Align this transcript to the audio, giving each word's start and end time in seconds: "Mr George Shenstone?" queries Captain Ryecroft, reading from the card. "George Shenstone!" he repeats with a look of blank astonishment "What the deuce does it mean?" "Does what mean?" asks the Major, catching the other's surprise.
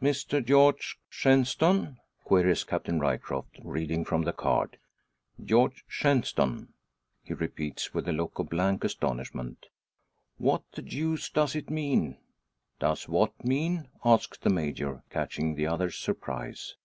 "Mr 0.00 0.42
George 0.42 0.98
Shenstone?" 1.10 1.98
queries 2.24 2.64
Captain 2.64 2.98
Ryecroft, 2.98 3.58
reading 3.62 4.02
from 4.02 4.22
the 4.22 4.32
card. 4.32 4.78
"George 5.44 5.84
Shenstone!" 5.86 6.68
he 7.22 7.34
repeats 7.34 7.92
with 7.92 8.08
a 8.08 8.14
look 8.14 8.38
of 8.38 8.48
blank 8.48 8.82
astonishment 8.82 9.66
"What 10.38 10.62
the 10.72 10.80
deuce 10.80 11.28
does 11.28 11.54
it 11.54 11.68
mean?" 11.68 12.16
"Does 12.78 13.10
what 13.10 13.44
mean?" 13.44 13.88
asks 14.06 14.38
the 14.38 14.48
Major, 14.48 15.02
catching 15.10 15.54
the 15.54 15.66
other's 15.66 15.98
surprise. 15.98 16.76